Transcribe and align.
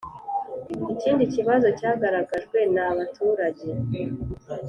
ikindi 0.93 1.23
kibazo 1.33 1.67
cyagaragajwe 1.79 2.59
n’ 2.73 2.77
abaturage 2.91 3.67